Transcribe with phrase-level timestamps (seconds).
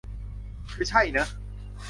[0.71, 1.27] คือใช่เนอะ